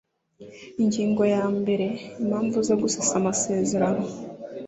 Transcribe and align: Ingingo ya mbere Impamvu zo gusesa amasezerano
Ingingo 0.81 1.23
ya 1.33 1.43
mbere 1.57 1.87
Impamvu 2.21 2.57
zo 2.67 2.75
gusesa 2.81 3.13
amasezerano 3.21 4.03